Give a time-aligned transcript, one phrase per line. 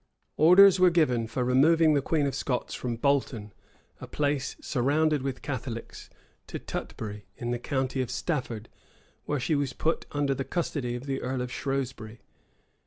[0.37, 3.53] Orders were given for removing the queen of Scots from Bolton,
[3.99, 6.09] a place surrounded with Catholics,
[6.47, 8.67] to Tutbury, in the county of Stafford,
[9.25, 12.19] where she was put under the custody of the earl of Shrewsbury.